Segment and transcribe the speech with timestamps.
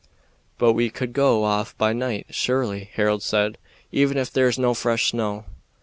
[0.57, 3.59] "But we could go off by night, surely," Harold said,
[3.91, 5.45] "even if there is no fresh snow."